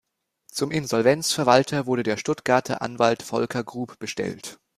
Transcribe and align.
Zum 0.51 0.71
Insolvenzverwalter 0.71 1.85
wurde 1.85 2.01
der 2.01 2.17
Stuttgarter 2.17 2.81
Anwalt 2.81 3.21
Volker 3.21 3.63
Grub 3.63 3.99
bestellt. 3.99 4.57